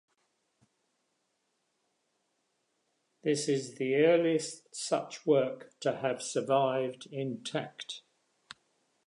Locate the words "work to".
5.27-5.97